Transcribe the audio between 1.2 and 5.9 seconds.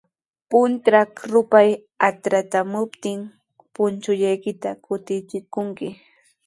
rupay atratraamuptin, punchullaykita kutichikunki.